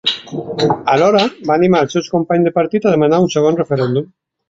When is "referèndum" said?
3.65-4.15